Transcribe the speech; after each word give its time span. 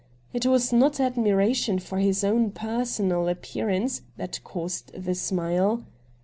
It 0.33 0.47
was 0.47 0.73
not 0.73 0.99
admiration 0.99 1.77
for 1.77 1.99
his 1.99 2.23
own 2.23 2.49
personal 2.53 3.27
appearance 3.27 4.01
that 4.17 4.43
caused 4.43 4.91
the 4.95 5.13
smile. 5.13 5.85